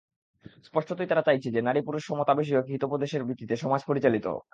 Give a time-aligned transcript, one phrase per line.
[0.65, 4.43] স্পষ্টতই তারা চাইছে যে, নারী-পুরুষ সমতাবিষয়ক হিতোপদেশের ভিত্তিতে সমাজ পরিচালিত হোক।